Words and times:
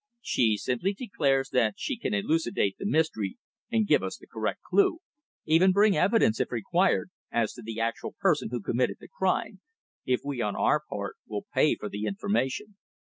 "She 0.21 0.57
simply 0.57 0.93
declares 0.95 1.49
that 1.49 1.75
she 1.77 1.95
can 1.95 2.11
elucidate 2.11 2.75
the 2.79 2.87
mystery 2.87 3.37
and 3.71 3.85
give 3.85 4.01
us 4.01 4.17
the 4.17 4.25
correct 4.25 4.61
clue 4.63 4.97
even 5.45 5.71
bring 5.71 5.95
evidence 5.95 6.39
if 6.39 6.49
required 6.51 7.11
as 7.31 7.53
to 7.53 7.61
the 7.61 7.79
actual 7.79 8.15
person 8.19 8.49
who 8.49 8.61
committed 8.63 8.97
the 8.99 9.07
crime, 9.09 9.61
if 10.03 10.21
we, 10.25 10.41
on 10.41 10.55
our 10.55 10.81
part, 10.89 11.17
will 11.27 11.45
pay 11.53 11.75
for 11.75 11.87
the 11.87 12.05
information." 12.05 12.77